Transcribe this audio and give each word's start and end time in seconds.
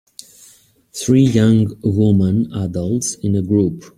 Three 0.93 1.21
young 1.25 1.77
woman 1.83 2.51
adults 2.55 3.13
in 3.21 3.35
a 3.35 3.43
group 3.43 3.83